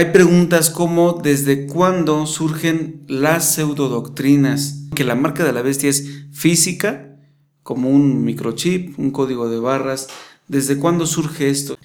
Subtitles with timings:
[0.00, 4.86] Hay preguntas como ¿desde cuándo surgen las pseudodoctrinas?
[4.96, 7.18] Que la marca de la bestia es física,
[7.62, 10.08] como un microchip, un código de barras.
[10.48, 11.76] ¿Desde cuándo surge esto?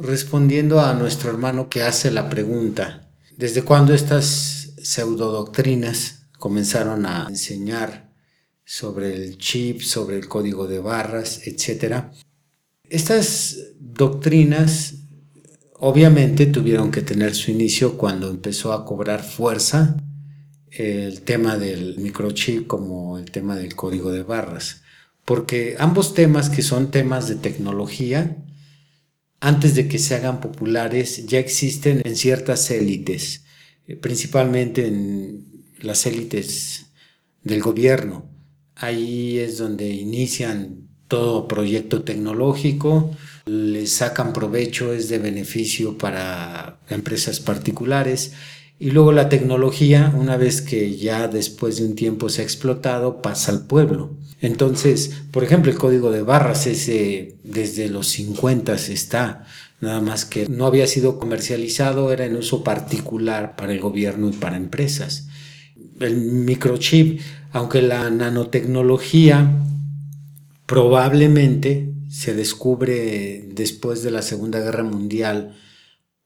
[0.00, 8.10] Respondiendo a nuestro hermano que hace la pregunta, ¿desde cuándo estas pseudodoctrinas comenzaron a enseñar
[8.64, 12.10] sobre el chip, sobre el código de barras, etcétera?
[12.88, 15.01] Estas doctrinas
[15.84, 19.96] Obviamente tuvieron que tener su inicio cuando empezó a cobrar fuerza
[20.70, 24.82] el tema del microchip como el tema del código de barras,
[25.24, 28.36] porque ambos temas que son temas de tecnología,
[29.40, 33.42] antes de que se hagan populares, ya existen en ciertas élites,
[33.88, 36.92] eh, principalmente en las élites
[37.42, 38.30] del gobierno.
[38.76, 43.10] Ahí es donde inician todo proyecto tecnológico,
[43.44, 48.32] le sacan provecho, es de beneficio para empresas particulares.
[48.78, 53.22] Y luego la tecnología, una vez que ya después de un tiempo se ha explotado,
[53.22, 54.10] pasa al pueblo.
[54.40, 59.46] Entonces, por ejemplo, el código de barras ese desde los 50 está,
[59.80, 64.32] nada más que no había sido comercializado, era en uso particular para el gobierno y
[64.32, 65.28] para empresas.
[66.00, 67.20] El microchip,
[67.52, 69.48] aunque la nanotecnología
[70.66, 75.56] probablemente se descubre después de la Segunda Guerra Mundial,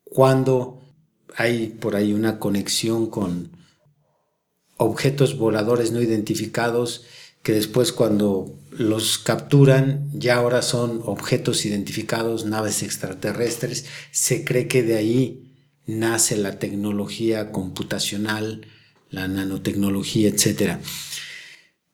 [0.03, 0.83] cuando
[1.37, 3.53] hay por ahí una conexión con
[4.79, 7.05] objetos voladores no identificados
[7.45, 14.83] que después cuando los capturan ya ahora son objetos identificados, naves extraterrestres, se cree que
[14.83, 15.53] de ahí
[15.87, 18.67] nace la tecnología computacional,
[19.09, 20.81] la nanotecnología, etcétera.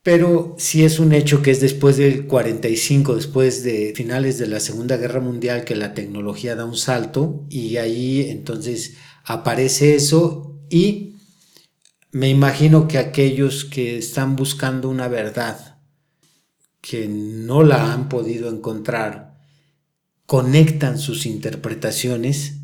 [0.03, 4.59] Pero sí es un hecho que es después del 45, después de finales de la
[4.59, 10.61] Segunda Guerra Mundial, que la tecnología da un salto y ahí entonces aparece eso.
[10.69, 11.15] Y
[12.11, 15.79] me imagino que aquellos que están buscando una verdad,
[16.81, 19.39] que no la han podido encontrar,
[20.27, 22.55] conectan sus interpretaciones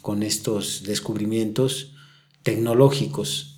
[0.00, 1.96] con estos descubrimientos
[2.44, 3.57] tecnológicos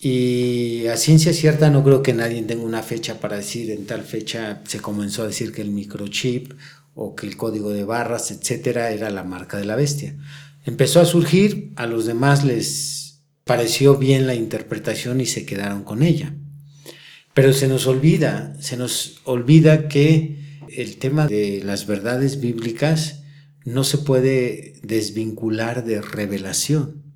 [0.00, 4.02] y a ciencia cierta no creo que nadie tenga una fecha para decir en tal
[4.02, 6.52] fecha se comenzó a decir que el microchip
[6.94, 10.16] o que el código de barras, etcétera, era la marca de la bestia.
[10.64, 16.02] Empezó a surgir, a los demás les pareció bien la interpretación y se quedaron con
[16.02, 16.34] ella.
[17.34, 23.22] Pero se nos olvida, se nos olvida que el tema de las verdades bíblicas
[23.64, 27.07] no se puede desvincular de revelación.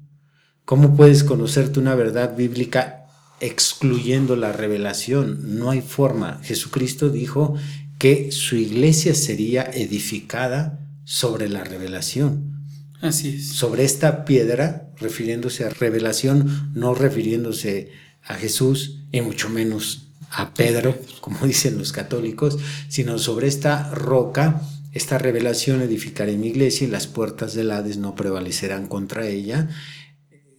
[0.65, 3.07] ¿Cómo puedes conocerte una verdad bíblica
[3.41, 5.59] excluyendo la revelación?
[5.59, 6.41] No hay forma.
[6.43, 7.57] Jesucristo dijo
[7.99, 12.53] que su iglesia sería edificada sobre la revelación.
[13.01, 13.49] Así es.
[13.49, 17.91] Sobre esta piedra, refiriéndose a revelación, no refiriéndose
[18.25, 22.59] a Jesús y mucho menos a Pedro, como dicen los católicos,
[22.89, 24.63] sino sobre esta roca,
[24.93, 29.69] esta revelación edificaré mi iglesia y las puertas del Hades no prevalecerán contra ella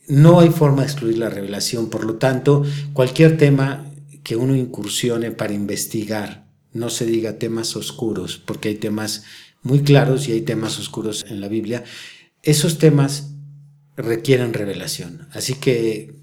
[0.08, 3.86] no hay forma de excluir la revelación, por lo tanto, cualquier tema
[4.24, 9.24] que uno incursione para investigar, no se diga temas oscuros, porque hay temas
[9.62, 11.84] muy claros y hay temas oscuros en la Biblia,
[12.42, 13.30] esos temas
[13.96, 15.28] requieren revelación.
[15.32, 16.16] Así que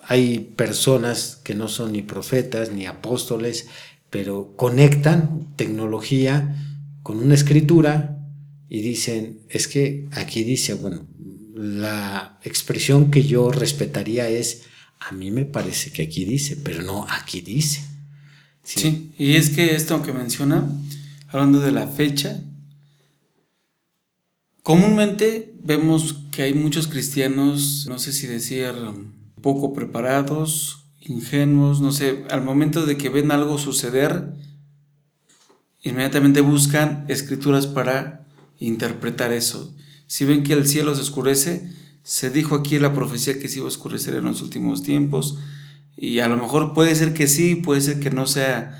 [0.00, 3.68] hay personas que no son ni profetas ni apóstoles,
[4.10, 6.56] pero conectan tecnología
[7.02, 8.18] con una escritura
[8.68, 11.06] y dicen, es que aquí dice, bueno,
[11.56, 14.64] la expresión que yo respetaría es,
[15.00, 17.82] a mí me parece que aquí dice, pero no aquí dice.
[18.62, 20.68] Sí, y es que esto que menciona,
[21.28, 22.42] hablando de la fecha,
[24.62, 28.74] comúnmente vemos que hay muchos cristianos, no sé si decir,
[29.40, 34.34] poco preparados, ingenuos, no sé, al momento de que ven algo suceder,
[35.82, 38.26] inmediatamente buscan escrituras para
[38.58, 39.72] interpretar eso
[40.06, 41.70] si ven que el cielo se oscurece,
[42.02, 45.38] se dijo aquí la profecía que se iba a oscurecer en los últimos tiempos.
[45.96, 48.78] Y a lo mejor puede ser que sí, puede ser que no sea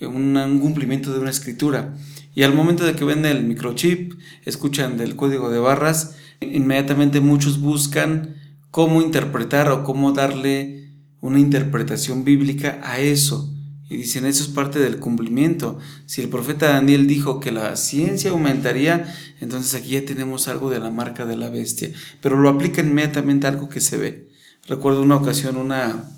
[0.00, 1.96] un, cumplimiento de una escritura.
[2.34, 4.12] Y al momento de que ven el microchip,
[4.44, 8.36] escuchan del código de barras, inmediatamente muchos buscan
[8.70, 10.90] cómo interpretar o cómo darle
[11.22, 13.55] una interpretación bíblica a eso.
[13.88, 15.78] Y dicen, eso es parte del cumplimiento.
[16.06, 20.80] Si el profeta Daniel dijo que la ciencia aumentaría, entonces aquí ya tenemos algo de
[20.80, 21.90] la marca de la bestia.
[22.20, 24.28] Pero lo aplica inmediatamente a algo que se ve.
[24.66, 26.10] Recuerdo una ocasión, una,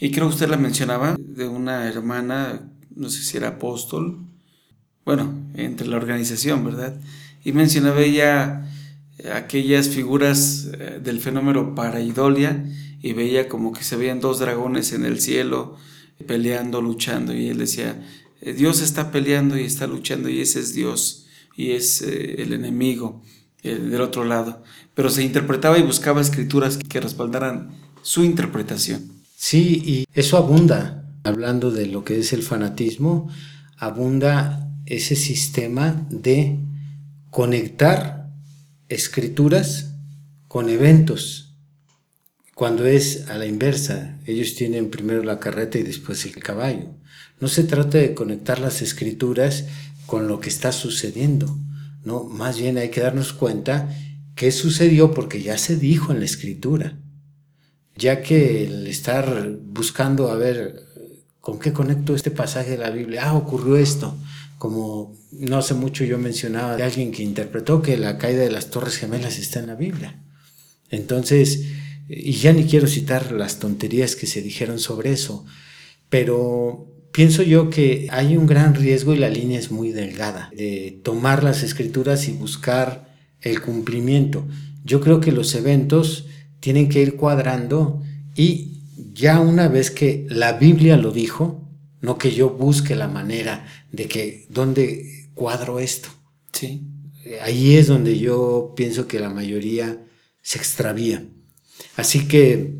[0.00, 2.62] y creo que usted la mencionaba, de una hermana,
[2.94, 4.18] no sé si era apóstol,
[5.04, 6.98] bueno, entre la organización, ¿verdad?
[7.44, 8.66] Y mencionaba ella
[9.34, 12.64] aquellas figuras eh, del fenómeno paraidolia
[13.02, 15.76] y veía como que se veían dos dragones en el cielo
[16.26, 18.06] peleando, luchando y él decía,
[18.40, 21.26] eh, Dios está peleando y está luchando y ese es Dios
[21.56, 23.22] y es eh, el enemigo
[23.62, 24.62] del otro lado.
[24.94, 29.10] Pero se interpretaba y buscaba escrituras que respaldaran su interpretación.
[29.36, 33.28] Sí, y eso abunda, hablando de lo que es el fanatismo,
[33.76, 36.60] abunda ese sistema de
[37.30, 38.30] conectar
[38.88, 39.94] escrituras
[40.48, 41.45] con eventos.
[42.56, 46.88] Cuando es a la inversa, ellos tienen primero la carreta y después el caballo.
[47.38, 49.66] No se trata de conectar las escrituras
[50.06, 51.54] con lo que está sucediendo,
[52.02, 53.94] no, más bien hay que darnos cuenta
[54.34, 56.98] qué sucedió porque ya se dijo en la escritura.
[57.94, 60.82] Ya que el estar buscando a ver
[61.42, 64.16] con qué conecto este pasaje de la Biblia, ah, ocurrió esto,
[64.56, 68.70] como no hace mucho yo mencionaba de alguien que interpretó que la caída de las
[68.70, 70.22] Torres Gemelas está en la Biblia.
[70.88, 71.66] Entonces,
[72.08, 75.44] y ya ni quiero citar las tonterías que se dijeron sobre eso,
[76.08, 81.00] pero pienso yo que hay un gran riesgo y la línea es muy delgada de
[81.02, 84.46] tomar las escrituras y buscar el cumplimiento.
[84.84, 86.26] Yo creo que los eventos
[86.60, 88.02] tienen que ir cuadrando
[88.34, 88.82] y
[89.12, 91.66] ya una vez que la Biblia lo dijo,
[92.00, 96.08] no que yo busque la manera de que, ¿dónde cuadro esto?
[96.52, 96.86] Sí.
[97.42, 100.04] Ahí es donde yo pienso que la mayoría
[100.42, 101.26] se extravía.
[101.96, 102.74] Así que,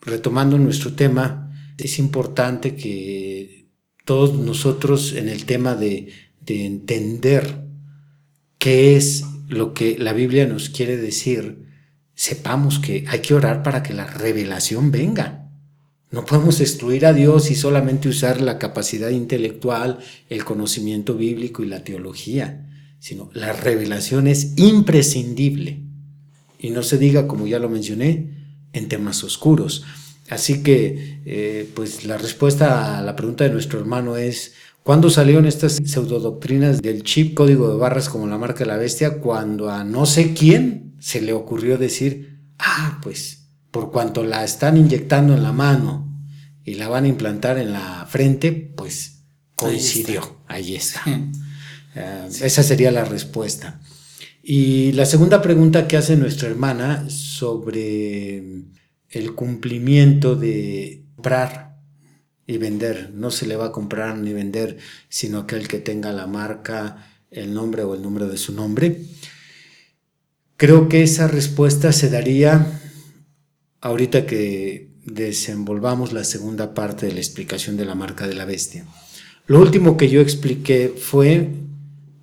[0.00, 3.68] retomando nuestro tema, es importante que
[4.04, 6.08] todos nosotros en el tema de,
[6.40, 7.64] de entender
[8.58, 11.64] qué es lo que la Biblia nos quiere decir,
[12.14, 15.50] sepamos que hay que orar para que la revelación venga.
[16.10, 19.98] No podemos excluir a Dios y solamente usar la capacidad intelectual,
[20.28, 22.70] el conocimiento bíblico y la teología,
[23.00, 25.83] sino la revelación es imprescindible.
[26.64, 28.30] Y no se diga, como ya lo mencioné,
[28.72, 29.84] en temas oscuros.
[30.30, 35.44] Así que, eh, pues la respuesta a la pregunta de nuestro hermano es, ¿cuándo salieron
[35.44, 39.18] estas pseudodoctrinas del chip código de barras como la marca de la bestia?
[39.18, 44.78] Cuando a no sé quién se le ocurrió decir, ah, pues por cuanto la están
[44.78, 46.18] inyectando en la mano
[46.64, 51.02] y la van a implantar en la frente, pues coincidió, ahí está.
[51.94, 53.82] Eh, esa sería la respuesta.
[54.46, 58.42] Y la segunda pregunta que hace nuestra hermana sobre
[59.08, 61.78] el cumplimiento de comprar
[62.46, 63.10] y vender.
[63.14, 64.76] No se le va a comprar ni vender,
[65.08, 69.00] sino aquel que tenga la marca, el nombre o el número de su nombre.
[70.58, 72.82] Creo que esa respuesta se daría
[73.80, 78.84] ahorita que desenvolvamos la segunda parte de la explicación de la marca de la bestia.
[79.46, 81.63] Lo último que yo expliqué fue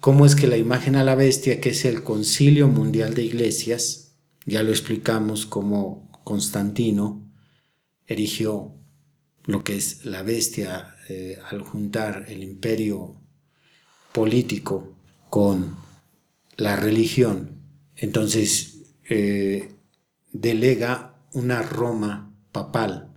[0.02, 4.16] cómo es que la imagen a la bestia, que es el concilio mundial de iglesias,
[4.46, 7.32] ya lo explicamos cómo Constantino
[8.08, 8.74] erigió
[9.46, 13.16] lo que es la bestia eh, al juntar el imperio
[14.12, 14.96] político
[15.30, 15.78] con
[16.58, 17.62] la religión.
[17.96, 19.72] Entonces, eh,
[20.32, 23.14] delega una Roma papal,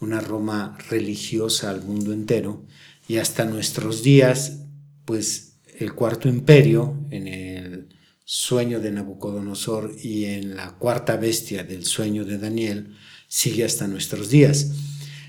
[0.00, 2.64] una Roma religiosa al mundo entero,
[3.06, 4.64] y hasta nuestros días,
[5.04, 7.88] pues el cuarto imperio, en el
[8.24, 12.96] sueño de Nabucodonosor y en la cuarta bestia del sueño de Daniel,
[13.28, 14.72] sigue hasta nuestros días.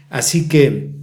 [0.10, 0.96] Así que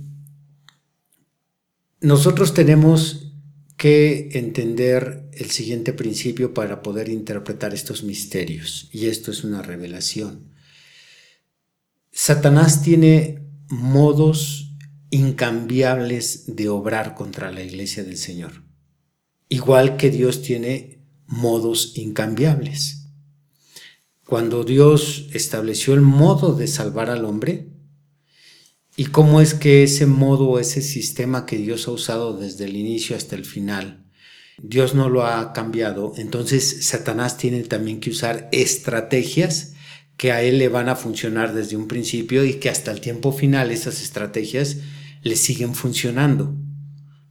[2.01, 3.33] nosotros tenemos
[3.77, 10.53] que entender el siguiente principio para poder interpretar estos misterios, y esto es una revelación.
[12.13, 14.77] Satanás tiene modos
[15.11, 18.63] incambiables de obrar contra la iglesia del Señor,
[19.49, 23.09] igual que Dios tiene modos incambiables.
[24.27, 27.71] Cuando Dios estableció el modo de salvar al hombre,
[28.97, 33.17] y cómo es que ese modo, ese sistema que Dios ha usado desde el inicio
[33.17, 34.07] hasta el final,
[34.63, 39.73] Dios no lo ha cambiado, entonces Satanás tiene también que usar estrategias
[40.17, 43.33] que a él le van a funcionar desde un principio y que hasta el tiempo
[43.33, 44.77] final esas estrategias
[45.23, 46.55] le siguen funcionando.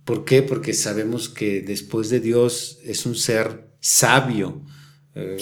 [0.06, 0.44] ¿Por qué?
[0.44, 4.66] Porque sabemos que después de Dios es un ser sabio.
[5.16, 5.38] Eh,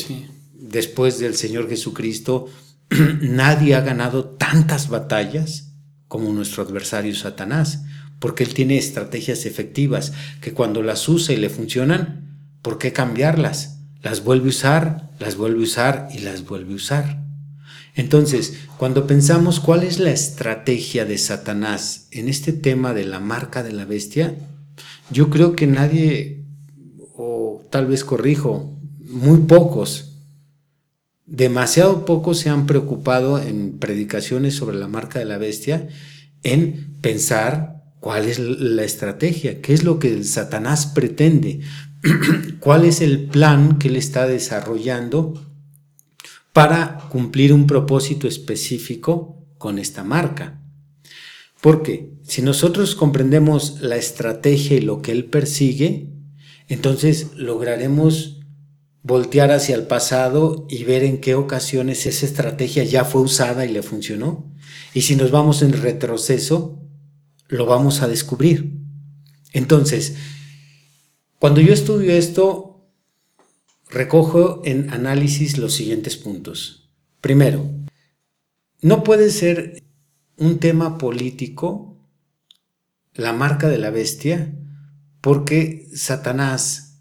[0.54, 2.48] después del Señor Jesucristo,
[3.22, 5.74] nadie ha ganado tantas batallas
[6.08, 7.84] como nuestro adversario Satanás,
[8.20, 13.80] porque él tiene estrategias efectivas que cuando las usa y le funcionan, ¿por qué cambiarlas?
[14.04, 17.22] Las vuelve a usar, las vuelve a usar y las vuelve a usar.
[17.96, 23.64] Entonces, cuando pensamos cuál es la estrategia de Satanás en este tema de la marca
[23.64, 24.36] de la bestia,
[25.12, 26.46] yo creo que nadie,
[27.16, 30.18] o tal vez corrijo, muy pocos,
[31.26, 35.88] demasiado pocos se han preocupado en predicaciones sobre la marca de la bestia
[36.44, 41.62] en pensar cuál es la estrategia, qué es lo que Satanás pretende,
[42.60, 45.34] cuál es el plan que él está desarrollando
[46.52, 50.61] para cumplir un propósito específico con esta marca.
[51.62, 56.10] Porque si nosotros comprendemos la estrategia y lo que él persigue,
[56.68, 58.40] entonces lograremos
[59.04, 63.72] voltear hacia el pasado y ver en qué ocasiones esa estrategia ya fue usada y
[63.72, 64.52] le funcionó.
[64.94, 66.80] Y si nos vamos en retroceso,
[67.48, 68.78] lo vamos a descubrir.
[69.54, 70.16] Entonces,
[71.40, 72.88] cuando yo estudio esto,
[73.90, 76.90] recojo en análisis los siguientes puntos.
[77.20, 77.70] Primero,
[78.82, 79.84] no puede ser
[80.42, 81.96] un tema político
[83.14, 84.52] la marca de la bestia
[85.22, 86.98] porque Satanás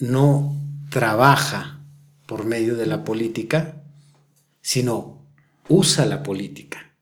[0.00, 1.84] no trabaja
[2.26, 3.84] por medio de la política,
[4.60, 5.24] sino
[5.68, 6.96] usa la política.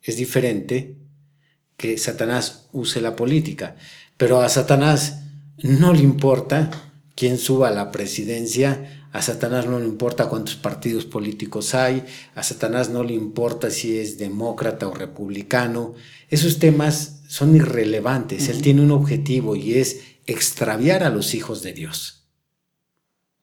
[0.00, 0.96] Es diferente
[1.76, 3.76] que Satanás use la política,
[4.16, 5.24] pero a Satanás
[5.58, 6.70] no le importa
[7.18, 9.08] quién suba a la presidencia.
[9.10, 12.04] A Satanás no le importa cuántos partidos políticos hay,
[12.36, 15.94] a Satanás no le importa si es demócrata o republicano.
[16.30, 18.48] Esos temas son irrelevantes.
[18.48, 22.28] Él tiene un objetivo y es extraviar a los hijos de Dios.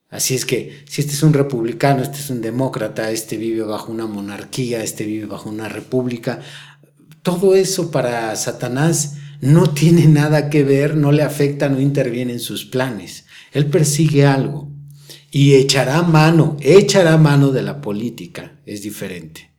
[0.08, 3.92] Así es que si este es un republicano, este es un demócrata, este vive bajo
[3.92, 6.40] una monarquía, este vive bajo una república,
[7.22, 12.40] todo eso para Satanás no tiene nada que ver, no le afecta, no interviene en
[12.40, 13.25] sus planes.
[13.56, 14.68] Él persigue algo
[15.30, 19.50] y echará mano, echará mano de la política, es diferente,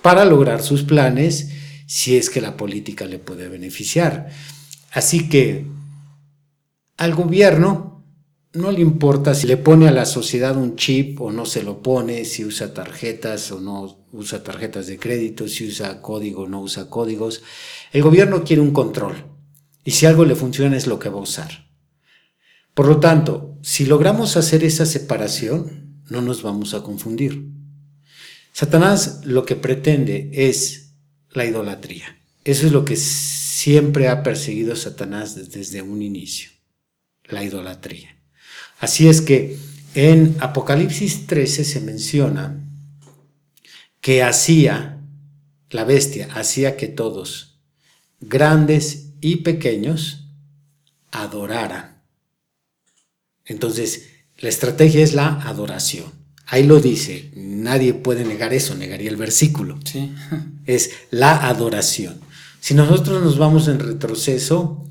[0.00, 1.50] para lograr sus planes
[1.86, 4.30] si es que la política le puede beneficiar.
[4.90, 5.66] Así que
[6.96, 8.06] al gobierno
[8.54, 11.82] no le importa si le pone a la sociedad un chip o no se lo
[11.82, 16.62] pone, si usa tarjetas o no usa tarjetas de crédito, si usa código o no
[16.62, 17.42] usa códigos.
[17.92, 19.26] El gobierno quiere un control
[19.84, 21.65] y si algo le funciona es lo que va a usar.
[22.76, 27.48] Por lo tanto, si logramos hacer esa separación, no nos vamos a confundir.
[28.52, 30.92] Satanás lo que pretende es
[31.30, 32.18] la idolatría.
[32.44, 36.50] Eso es lo que siempre ha perseguido Satanás desde un inicio,
[37.24, 38.14] la idolatría.
[38.78, 39.56] Así es que
[39.94, 42.62] en Apocalipsis 13 se menciona
[44.02, 45.00] que hacía,
[45.70, 47.58] la bestia hacía que todos,
[48.20, 50.28] grandes y pequeños,
[51.10, 51.95] adoraran
[53.46, 56.06] entonces, la estrategia es la adoración.
[56.46, 59.78] Ahí lo dice, nadie puede negar eso, negaría el versículo.
[59.84, 60.12] Sí.
[60.66, 62.20] Es la adoración.
[62.58, 64.84] Si nosotros nos vamos en retroceso,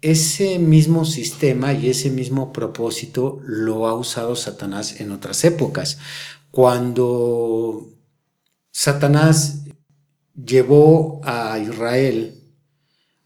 [0.00, 5.98] ese mismo sistema y ese mismo propósito lo ha usado Satanás en otras épocas.
[6.50, 7.88] Cuando
[8.72, 9.64] Satanás
[10.34, 12.42] llevó a Israel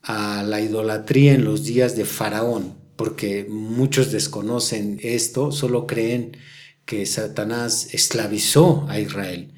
[0.03, 6.37] a la idolatría en los días de Faraón, porque muchos desconocen esto, solo creen
[6.85, 9.55] que Satanás esclavizó a Israel,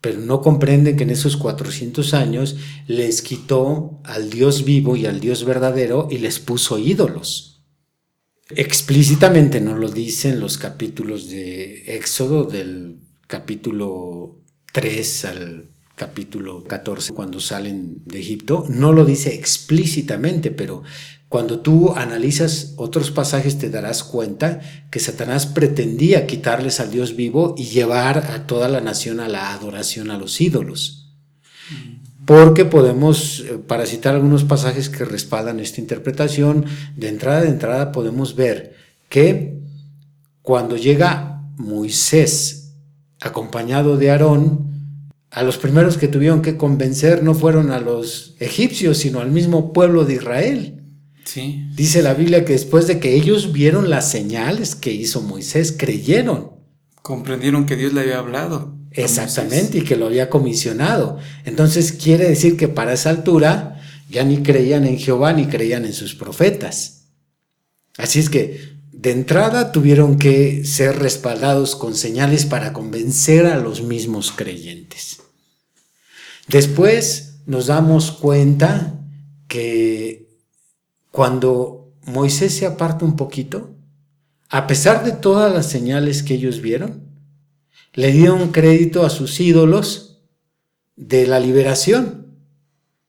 [0.00, 5.20] pero no comprenden que en esos 400 años les quitó al Dios vivo y al
[5.20, 7.60] Dios verdadero y les puso ídolos.
[8.48, 14.38] Explícitamente no lo dicen los capítulos de Éxodo, del capítulo
[14.72, 20.82] 3 al capítulo 14, cuando salen de Egipto, no lo dice explícitamente, pero
[21.28, 27.54] cuando tú analizas otros pasajes te darás cuenta que Satanás pretendía quitarles al Dios vivo
[27.58, 31.14] y llevar a toda la nación a la adoración a los ídolos.
[32.24, 36.64] Porque podemos, eh, para citar algunos pasajes que respaldan esta interpretación,
[36.96, 38.74] de entrada de entrada podemos ver
[39.08, 39.60] que
[40.42, 42.74] cuando llega Moisés
[43.20, 44.66] acompañado de Aarón,
[45.30, 49.72] a los primeros que tuvieron que convencer no fueron a los egipcios, sino al mismo
[49.72, 50.85] pueblo de Israel.
[51.34, 56.52] Dice la Biblia que después de que ellos vieron las señales que hizo Moisés, creyeron.
[57.02, 58.74] Comprendieron que Dios le había hablado.
[58.92, 61.18] Exactamente, y que lo había comisionado.
[61.44, 65.92] Entonces quiere decir que para esa altura ya ni creían en Jehová ni creían en
[65.92, 67.08] sus profetas.
[67.98, 73.82] Así es que de entrada tuvieron que ser respaldados con señales para convencer a los
[73.82, 75.18] mismos creyentes.
[76.48, 78.94] Después nos damos cuenta
[79.48, 80.25] que
[81.16, 83.70] cuando Moisés se aparta un poquito,
[84.50, 87.04] a pesar de todas las señales que ellos vieron,
[87.94, 90.20] le dieron crédito a sus ídolos
[90.94, 92.26] de la liberación.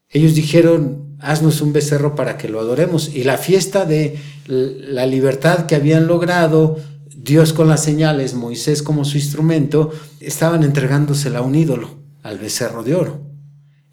[0.07, 3.13] Ellos dijeron, haznos un becerro para que lo adoremos.
[3.13, 6.77] Y la fiesta de la libertad que habían logrado,
[7.13, 11.89] Dios con las señales, Moisés como su instrumento, estaban entregándosela a un ídolo,
[12.23, 13.26] al becerro de oro.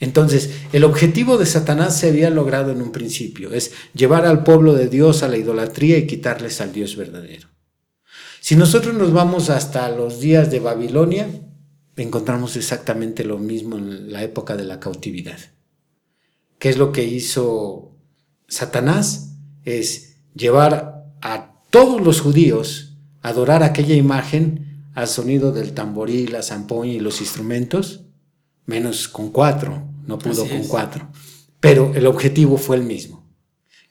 [0.04, 4.74] Entonces, el objetivo de Satanás se había logrado en un principio, es llevar al pueblo
[4.74, 7.48] de Dios a la idolatría y quitarles al Dios verdadero.
[8.38, 11.26] Si nosotros nos vamos hasta los días de Babilonia,
[11.96, 15.38] encontramos exactamente lo mismo en la época de la cautividad.
[16.58, 17.96] ¿Qué es lo que hizo
[18.46, 19.38] Satanás?
[19.64, 26.42] Es llevar a todos los judíos a adorar aquella imagen al sonido del tamboril, la
[26.42, 28.02] zampoña y los instrumentos,
[28.66, 31.10] menos con cuatro, no pudo con cuatro.
[31.60, 33.26] Pero el objetivo fue el mismo,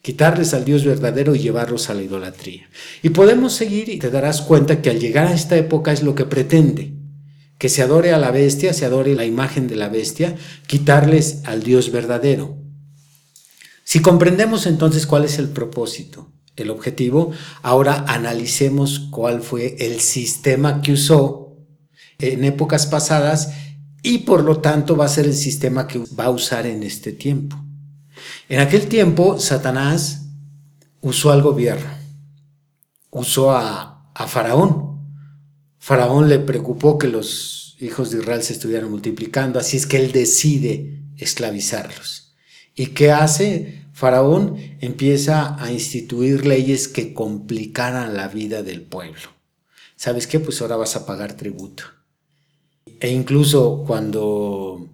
[0.02, 2.70] quitarles al Dios verdadero y llevarlos a la idolatría.
[3.02, 6.14] Y podemos seguir y te darás cuenta que al llegar a esta época es lo
[6.16, 6.94] que pretende,
[7.58, 10.36] que se adore a la bestia, se adore la imagen de la bestia,
[10.68, 12.58] quitarles al Dios verdadero.
[13.84, 20.82] Si comprendemos entonces cuál es el propósito, el objetivo, ahora analicemos cuál fue el sistema
[20.82, 21.58] que usó
[22.20, 23.52] en épocas pasadas
[24.04, 27.14] y por lo tanto va a ser el sistema que va a usar en este
[27.14, 27.58] tiempo.
[28.50, 30.26] En aquel tiempo, Satanás
[31.02, 31.90] usó al gobierno,
[33.10, 35.00] usó a, Faraón.
[35.80, 40.12] Faraón le preocupó que los hijos de Israel se estuvieran multiplicando, así es que él
[40.12, 42.36] decide esclavizarlos.
[42.76, 43.86] ¿Y qué hace?
[43.94, 49.30] Faraón empieza a instituir leyes que complicaran la vida del pueblo.
[49.96, 50.40] ¿Sabes qué?
[50.40, 51.84] Pues ahora vas a pagar tributo.
[53.04, 54.88] E incluso cuando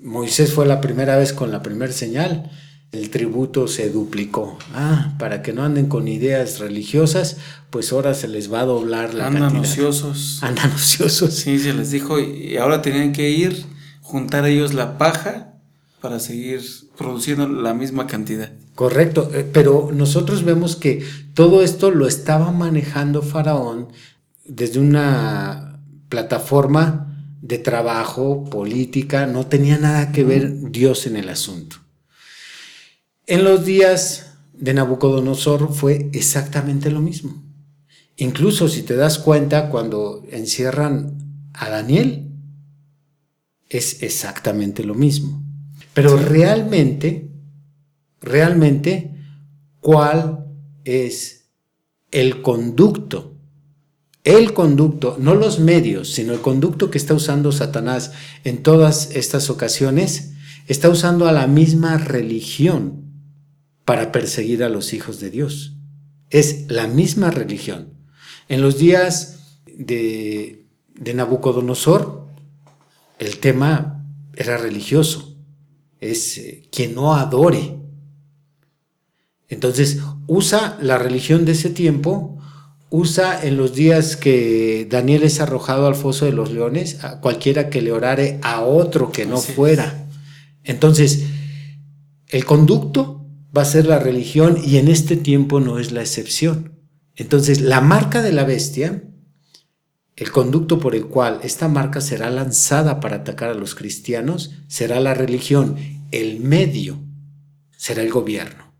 [0.00, 2.52] Moisés fue la primera vez con la primera señal,
[2.92, 4.56] el tributo se duplicó.
[4.74, 7.38] Ah, para que no anden con ideas religiosas,
[7.70, 10.38] pues ahora se les va a doblar la Andan ociosos.
[10.40, 11.34] Andan ociosos.
[11.34, 13.64] Sí, se les dijo, y ahora tenían que ir,
[14.02, 15.54] juntar ellos la paja
[16.00, 16.60] para seguir
[16.96, 18.52] produciendo la misma cantidad.
[18.76, 21.04] Correcto, eh, pero nosotros vemos que
[21.34, 23.88] todo esto lo estaba manejando Faraón
[24.44, 27.07] desde una plataforma
[27.40, 31.76] de trabajo, política, no tenía nada que ver Dios en el asunto.
[33.26, 37.42] En los días de Nabucodonosor fue exactamente lo mismo.
[38.16, 41.18] Incluso si te das cuenta, cuando encierran
[41.52, 42.32] a Daniel,
[43.68, 45.42] es exactamente lo mismo.
[45.94, 47.30] Pero realmente,
[48.20, 49.14] realmente,
[49.80, 50.46] ¿cuál
[50.84, 51.50] es
[52.10, 53.37] el conducto
[54.28, 58.12] el conducto, no los medios, sino el conducto que está usando Satanás
[58.44, 60.32] en todas estas ocasiones,
[60.66, 63.04] está usando a la misma religión
[63.86, 65.76] para perseguir a los hijos de Dios.
[66.28, 67.94] Es la misma religión.
[68.50, 72.26] En los días de, de Nabucodonosor,
[73.18, 74.04] el tema
[74.36, 75.38] era religioso.
[76.00, 77.78] Es eh, quien no adore.
[79.48, 82.37] Entonces, usa la religión de ese tiempo
[82.90, 87.70] usa en los días que Daniel es arrojado al foso de los leones a cualquiera
[87.70, 90.06] que le orare a otro que no fuera.
[90.64, 91.24] Entonces,
[92.28, 96.78] el conducto va a ser la religión y en este tiempo no es la excepción.
[97.14, 99.02] Entonces, la marca de la bestia,
[100.16, 105.00] el conducto por el cual esta marca será lanzada para atacar a los cristianos, será
[105.00, 105.76] la religión.
[106.10, 106.98] El medio
[107.76, 108.72] será el gobierno.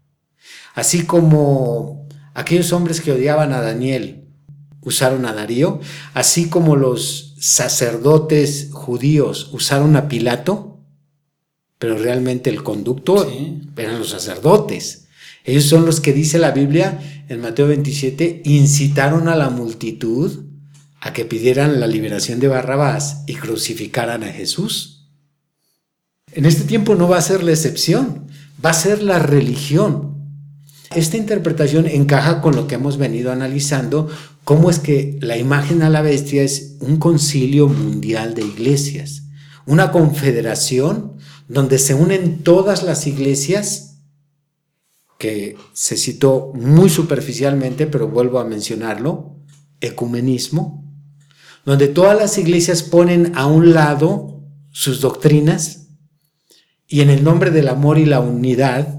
[0.74, 1.97] Así como
[2.38, 4.28] Aquellos hombres que odiaban a Daniel
[4.82, 5.80] usaron a Darío,
[6.14, 10.78] así como los sacerdotes judíos usaron a Pilato,
[11.80, 13.28] pero realmente el conducto
[13.76, 15.08] eran los sacerdotes.
[15.42, 20.44] Ellos son los que dice la Biblia en Mateo 27, incitaron a la multitud
[21.00, 25.08] a que pidieran la liberación de Barrabás y crucificaran a Jesús.
[26.30, 28.28] En este tiempo no va a ser la excepción,
[28.64, 30.17] va a ser la religión.
[30.94, 34.08] Esta interpretación encaja con lo que hemos venido analizando,
[34.44, 39.24] cómo es que la imagen a la bestia es un concilio mundial de iglesias,
[39.66, 43.98] una confederación donde se unen todas las iglesias,
[45.18, 49.36] que se citó muy superficialmente, pero vuelvo a mencionarlo,
[49.80, 50.84] ecumenismo,
[51.66, 55.88] donde todas las iglesias ponen a un lado sus doctrinas
[56.86, 58.97] y en el nombre del amor y la unidad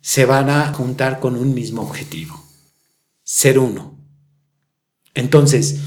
[0.00, 2.42] se van a juntar con un mismo objetivo,
[3.22, 3.98] ser uno.
[5.14, 5.80] Entonces,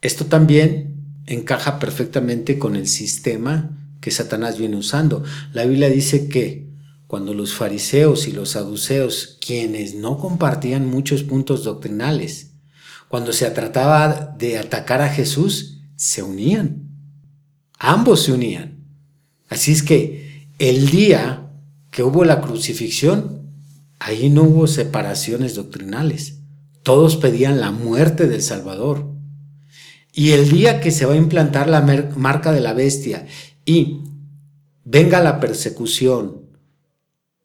[0.00, 5.24] esto también encaja perfectamente con el sistema que Satanás viene usando.
[5.52, 6.68] La Biblia dice que
[7.06, 12.50] cuando los fariseos y los saduceos, quienes no compartían muchos puntos doctrinales,
[13.08, 16.88] cuando se trataba de atacar a Jesús, se unían.
[17.78, 18.84] Ambos se unían.
[19.48, 21.43] Así es que el día
[21.94, 23.52] que hubo la crucifixión,
[24.00, 26.40] ahí no hubo separaciones doctrinales.
[26.82, 29.14] Todos pedían la muerte del Salvador.
[30.12, 31.82] Y el día que se va a implantar la
[32.16, 33.28] marca de la bestia
[33.64, 34.00] y
[34.84, 36.42] venga la persecución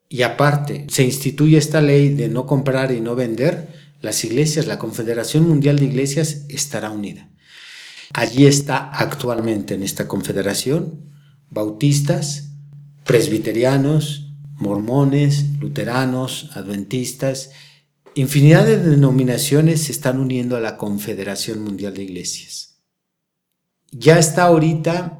[0.09, 3.67] y aparte se instituye esta ley de no comprar y no vender,
[4.01, 7.29] las iglesias, la Confederación Mundial de Iglesias estará unida.
[8.15, 11.07] Allí está actualmente en esta confederación
[11.51, 12.49] bautistas,
[13.03, 14.28] presbiterianos,
[14.59, 17.51] mormones, luteranos, adventistas,
[18.15, 22.81] infinidad de denominaciones se están uniendo a la Confederación Mundial de Iglesias.
[23.91, 25.19] Ya está ahorita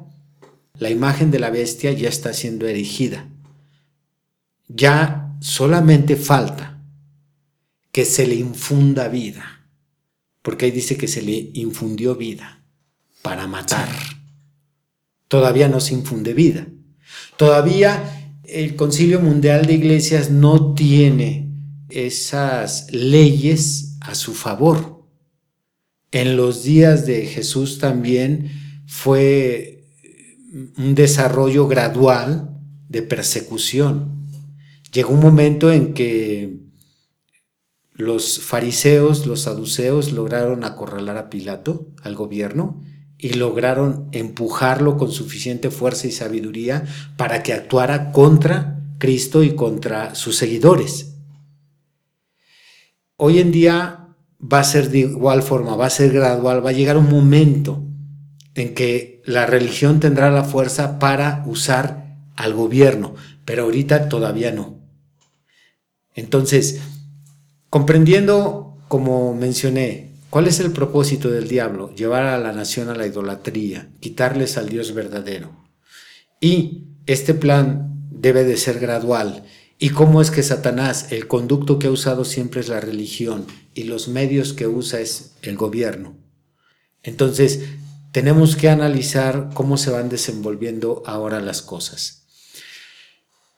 [0.80, 3.28] la imagen de la bestia ya está siendo erigida.
[4.66, 6.82] Ya solamente falta
[7.92, 9.66] que se le infunda vida,
[10.40, 12.62] porque ahí dice que se le infundió vida
[13.20, 13.88] para matar.
[15.28, 16.66] Todavía no se infunde vida.
[17.36, 18.19] Todavía
[18.52, 21.48] el Concilio Mundial de Iglesias no tiene
[21.88, 25.04] esas leyes a su favor.
[26.10, 28.50] En los días de Jesús también
[28.86, 29.84] fue
[30.76, 32.50] un desarrollo gradual
[32.88, 34.26] de persecución.
[34.92, 36.58] Llegó un momento en que
[37.92, 42.82] los fariseos, los saduceos lograron acorralar a Pilato, al gobierno,
[43.20, 46.84] y lograron empujarlo con suficiente fuerza y sabiduría
[47.16, 51.14] para que actuara contra Cristo y contra sus seguidores.
[53.16, 54.08] Hoy en día
[54.40, 57.82] va a ser de igual forma, va a ser gradual, va a llegar un momento
[58.54, 64.78] en que la religión tendrá la fuerza para usar al gobierno, pero ahorita todavía no.
[66.14, 66.80] Entonces,
[67.68, 73.06] comprendiendo, como mencioné, cuál es el propósito del diablo, llevar a la nación a la
[73.06, 75.50] idolatría, quitarles al Dios verdadero.
[76.40, 79.44] Y este plan debe de ser gradual
[79.82, 83.84] ¿Y cómo es que Satanás, el conducto que ha usado siempre es la religión y
[83.84, 86.18] los medios que usa es el gobierno?
[87.02, 87.62] Entonces,
[88.12, 92.26] tenemos que analizar cómo se van desenvolviendo ahora las cosas.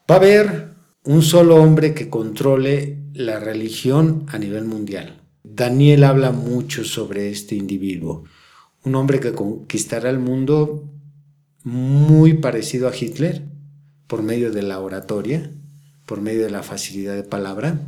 [0.08, 5.21] Va a haber un solo hombre que controle la religión a nivel mundial.
[5.54, 8.24] Daniel habla mucho sobre este individuo,
[8.84, 10.90] un hombre que conquistará el mundo
[11.62, 13.44] muy parecido a Hitler
[14.06, 15.50] por medio de la oratoria,
[16.06, 17.86] por medio de la facilidad de palabra.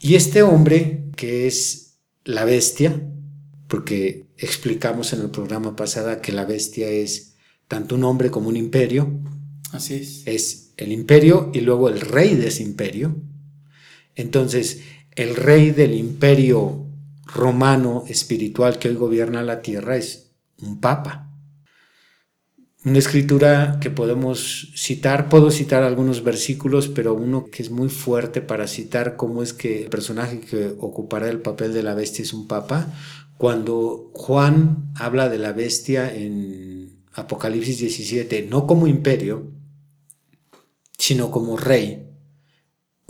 [0.00, 3.00] Y este hombre, que es la bestia,
[3.68, 7.36] porque explicamos en el programa pasado que la bestia es
[7.68, 9.08] tanto un hombre como un imperio.
[9.72, 10.22] Así es.
[10.26, 13.16] Es el imperio y luego el rey de ese imperio.
[14.16, 14.80] Entonces,
[15.16, 16.86] el rey del imperio
[17.24, 21.30] romano espiritual que hoy gobierna la tierra es un papa
[22.82, 28.40] una escritura que podemos citar, puedo citar algunos versículos, pero uno que es muy fuerte
[28.40, 32.32] para citar cómo es que el personaje que ocupará el papel de la bestia es
[32.32, 32.86] un papa.
[33.36, 39.50] Cuando Juan habla de la bestia en Apocalipsis 17, no como imperio,
[40.96, 42.09] sino como rey,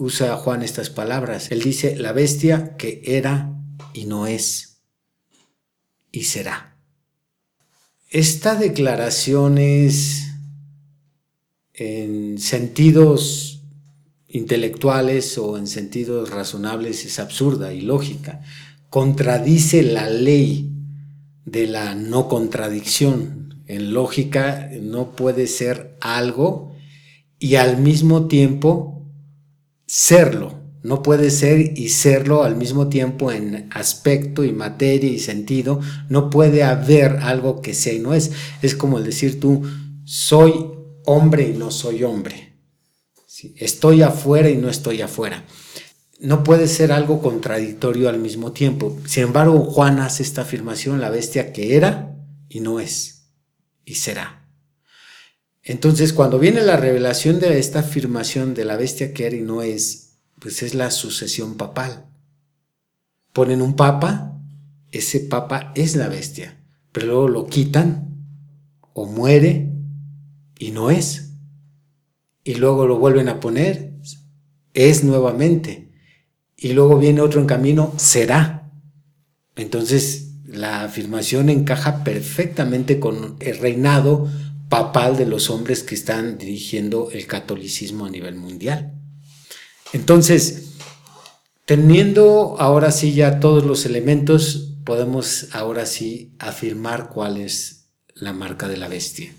[0.01, 1.53] usa Juan estas palabras.
[1.53, 3.55] Él dice, la bestia que era
[3.93, 4.81] y no es
[6.11, 6.77] y será.
[8.09, 10.27] Esta declaración es
[11.75, 13.63] en sentidos
[14.27, 18.43] intelectuales o en sentidos razonables es absurda y lógica.
[18.89, 20.73] Contradice la ley
[21.45, 23.63] de la no contradicción.
[23.67, 26.75] En lógica no puede ser algo
[27.39, 29.00] y al mismo tiempo
[29.91, 30.55] serlo.
[30.85, 35.81] No puede ser y serlo al mismo tiempo en aspecto y materia y sentido.
[36.09, 38.31] No puede haber algo que sea y no es.
[38.63, 39.63] Es como el decir tú,
[40.05, 40.55] soy
[41.05, 42.55] hombre y no soy hombre.
[43.57, 45.45] Estoy afuera y no estoy afuera.
[46.21, 48.97] No puede ser algo contradictorio al mismo tiempo.
[49.07, 52.17] Sin embargo, Juan hace esta afirmación, la bestia que era
[52.49, 53.33] y no es
[53.85, 54.40] y será.
[55.71, 59.63] Entonces, cuando viene la revelación de esta afirmación de la bestia que era y no
[59.63, 62.07] es, pues es la sucesión papal.
[63.33, 64.37] Ponen un papa,
[64.91, 68.17] ese papa es la bestia, pero luego lo quitan
[68.95, 69.71] o muere
[70.59, 71.35] y no es.
[72.43, 73.95] Y luego lo vuelven a poner,
[74.75, 75.93] es nuevamente.
[76.57, 78.73] Y luego viene otro en camino, será.
[79.55, 84.29] Entonces la afirmación encaja perfectamente con el reinado
[84.71, 88.95] papal de los hombres que están dirigiendo el catolicismo a nivel mundial.
[89.93, 90.77] Entonces,
[91.67, 98.69] teniendo ahora sí ya todos los elementos, podemos ahora sí afirmar cuál es la marca
[98.69, 99.35] de la bestia,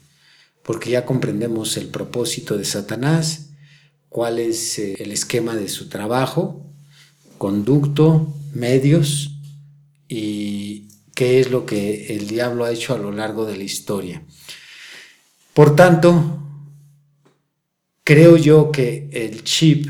[0.63, 3.51] porque ya comprendemos el propósito de Satanás,
[4.09, 6.65] cuál es eh, el esquema de su trabajo,
[7.37, 9.31] conducto, medios
[10.09, 14.23] y qué es lo que el diablo ha hecho a lo largo de la historia.
[15.53, 16.39] Por tanto,
[18.05, 19.89] creo yo que el chip,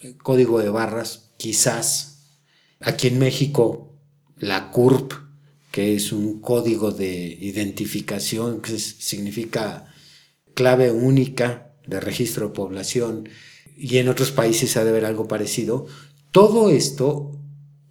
[0.00, 2.38] el código de barras, quizás
[2.80, 3.94] aquí en México,
[4.38, 5.12] la CURP,
[5.70, 9.92] que es un código de identificación que significa
[10.54, 13.28] clave única de registro de población,
[13.76, 15.86] y en otros países ha de haber algo parecido,
[16.30, 17.38] todo esto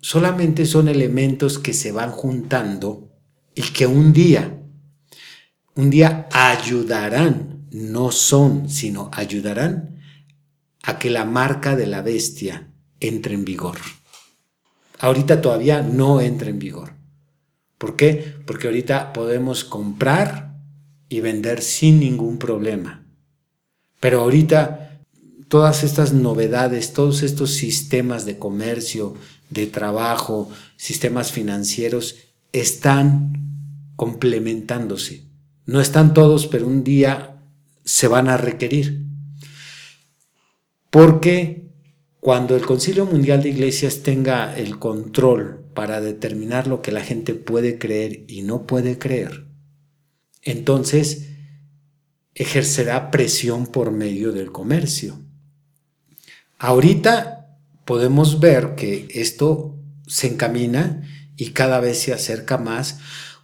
[0.02, 3.12] solamente son elementos que se van juntando
[3.54, 4.63] y que un día
[5.76, 10.00] un día ayudarán, no son, sino ayudarán
[10.84, 13.78] a que la marca de la bestia entre en vigor.
[15.00, 16.94] Ahorita todavía no entra en vigor.
[17.78, 18.36] ¿Por qué?
[18.46, 20.56] Porque ahorita podemos comprar
[21.10, 23.06] y vender sin ningún problema.
[24.00, 25.00] Pero ahorita
[25.48, 29.16] todas estas novedades, todos estos sistemas de comercio,
[29.50, 32.16] de trabajo, sistemas financieros,
[32.52, 33.34] están
[33.96, 35.33] complementándose.
[35.66, 37.42] No están todos, pero un día
[37.86, 39.06] se van a requerir.
[40.90, 41.70] Porque
[42.20, 47.34] cuando el Concilio Mundial de Iglesias tenga el control para determinar lo que la gente
[47.34, 49.48] puede creer y no puede creer,
[50.42, 51.30] entonces
[52.36, 55.20] ejercerá presión por medio del comercio.
[56.60, 61.02] Ahorita podemos ver que esto se encamina
[61.36, 63.00] y cada vez se acerca más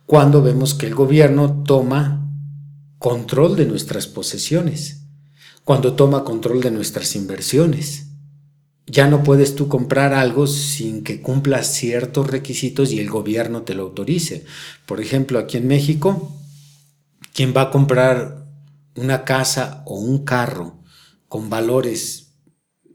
[0.10, 2.28] cuando vemos que el gobierno toma
[2.98, 5.04] control de nuestras posesiones,
[5.64, 8.08] cuando toma control de nuestras inversiones.
[8.88, 13.76] Ya no puedes tú comprar algo sin que cumpla ciertos requisitos y el gobierno te
[13.76, 14.46] lo autorice.
[14.88, 16.36] Por ejemplo, aquí en México,
[17.32, 18.48] quien va a comprar
[18.96, 20.80] una casa o un carro
[21.28, 22.34] con valores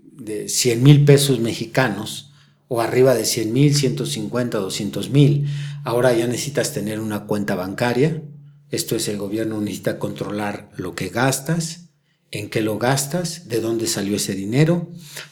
[0.00, 2.34] de 100 mil pesos mexicanos
[2.68, 5.46] o arriba de 100 mil, 150, 200 mil,
[5.85, 8.22] Ahora ya necesitas tener una cuenta bancaria.
[8.70, 11.90] Esto es, el gobierno necesita controlar lo que gastas,
[12.31, 14.88] en qué lo gastas, de dónde salió ese dinero.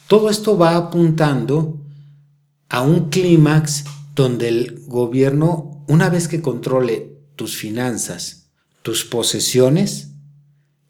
[0.08, 1.80] Todo esto va apuntando
[2.68, 8.50] a un clímax donde el gobierno, una vez que controle tus finanzas,
[8.82, 10.10] tus posesiones,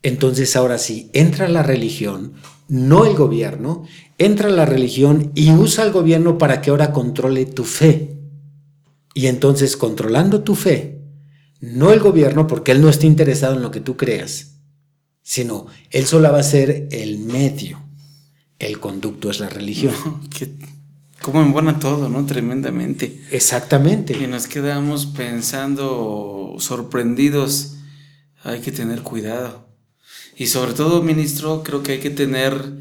[0.03, 2.33] entonces ahora sí, entra la religión,
[2.67, 3.85] no el gobierno,
[4.25, 8.19] entra la religión y usa el gobierno para que ahora controle tu fe.
[9.15, 11.03] Y entonces controlando tu fe,
[11.61, 14.57] no el gobierno, porque él no está interesado en lo que tú creas,
[15.23, 17.83] sino él solo va a ser el medio.
[18.59, 19.95] El conducto es la religión.
[21.23, 22.27] Como en embona todo, ¿no?
[22.27, 23.23] Tremendamente.
[23.31, 24.17] Exactamente.
[24.17, 27.77] Y nos quedamos pensando, sorprendidos.
[28.43, 29.69] Hay que tener cuidado.
[30.37, 32.79] Y sobre todo, ministro, creo que hay que tener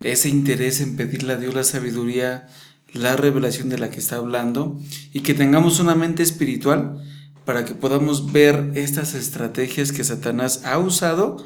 [0.00, 2.48] ese interés en pedirle a Dios la sabiduría
[2.92, 4.78] la revelación de la que está hablando
[5.12, 7.02] y que tengamos una mente espiritual
[7.44, 11.44] para que podamos ver estas estrategias que Satanás ha usado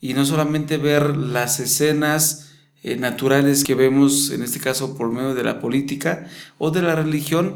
[0.00, 5.34] y no solamente ver las escenas eh, naturales que vemos en este caso por medio
[5.34, 6.26] de la política
[6.58, 7.54] o de la religión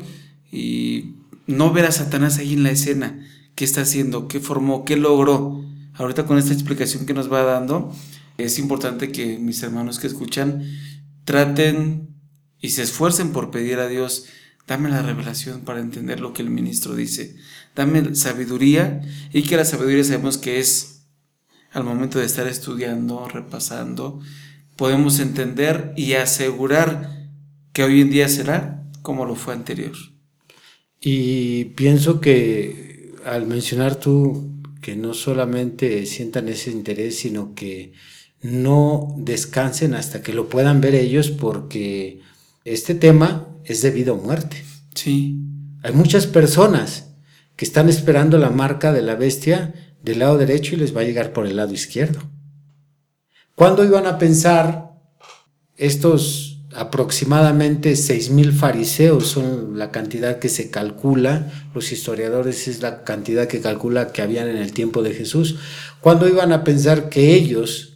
[0.51, 1.15] y
[1.47, 5.65] no ver a Satanás ahí en la escena, qué está haciendo, qué formó, qué logró.
[5.95, 7.93] Ahorita con esta explicación que nos va dando,
[8.45, 10.65] es importante que mis hermanos que escuchan
[11.25, 12.09] traten
[12.61, 14.27] y se esfuercen por pedir a Dios,
[14.67, 17.37] dame la revelación para entender lo que el ministro dice,
[17.75, 19.01] dame sabiduría
[19.33, 21.07] y que la sabiduría sabemos que es
[21.73, 24.21] al momento de estar estudiando, repasando,
[24.77, 27.29] podemos entender y asegurar
[27.73, 29.93] que hoy en día será como lo fue anterior.
[31.01, 34.51] Y pienso que al mencionar tú
[34.81, 37.93] que no solamente sientan ese interés, sino que
[38.43, 42.21] no descansen hasta que lo puedan ver ellos porque
[42.65, 44.65] este tema es de vida o muerte.
[44.95, 45.39] Sí.
[45.83, 47.09] Hay muchas personas
[47.57, 51.05] que están esperando la marca de la bestia del lado derecho y les va a
[51.05, 52.21] llegar por el lado izquierdo.
[53.55, 54.91] ¿Cuándo iban a pensar
[55.77, 57.95] estos aproximadamente
[58.31, 64.13] mil fariseos son la cantidad que se calcula, los historiadores es la cantidad que calcula
[64.13, 65.57] que habían en el tiempo de Jesús.
[66.01, 67.90] ¿Cuándo iban a pensar que ellos,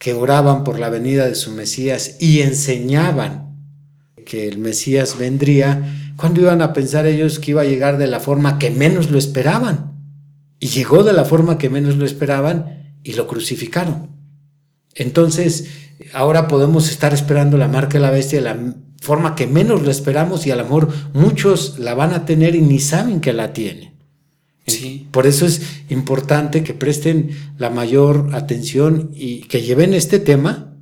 [0.00, 3.54] que oraban por la venida de su Mesías y enseñaban
[4.24, 8.18] que el Mesías vendría, ¿cuándo iban a pensar ellos que iba a llegar de la
[8.18, 9.92] forma que menos lo esperaban?
[10.58, 14.08] Y llegó de la forma que menos lo esperaban y lo crucificaron.
[14.94, 15.68] Entonces,
[16.14, 19.90] ahora podemos estar esperando la marca de la bestia de la forma que menos lo
[19.90, 23.52] esperamos y a lo mejor muchos la van a tener y ni saben que la
[23.52, 23.89] tienen.
[25.10, 30.76] Por eso es importante que presten la mayor atención y que lleven este tema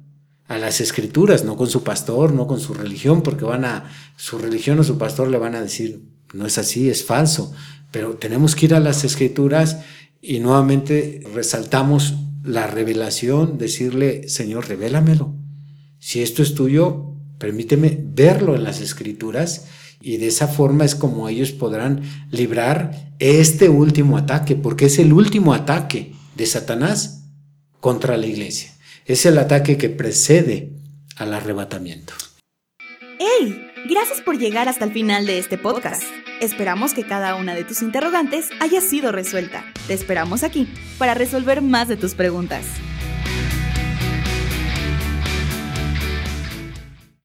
[0.47, 4.38] a las escrituras, no con su pastor, no con su religión, porque van a, su
[4.38, 7.53] religión o su pastor le van a decir, no es así, es falso.
[7.91, 9.79] Pero tenemos que ir a las escrituras
[10.21, 15.35] y nuevamente resaltamos la revelación, decirle, Señor, revélamelo.
[15.99, 19.67] Si esto es tuyo, permíteme verlo en las escrituras
[20.01, 25.13] y de esa forma es como ellos podrán librar este último ataque, porque es el
[25.13, 27.25] último ataque de Satanás
[27.81, 28.73] contra la iglesia.
[29.07, 30.73] Es el ataque que precede
[31.17, 32.13] al arrebatamiento.
[33.19, 33.65] ¡Hey!
[33.89, 36.03] Gracias por llegar hasta el final de este podcast.
[36.41, 39.65] Esperamos que cada una de tus interrogantes haya sido resuelta.
[39.87, 42.65] Te esperamos aquí para resolver más de tus preguntas.